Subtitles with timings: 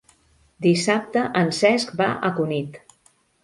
[0.65, 2.85] Dissabte en Cesc va a Cunit.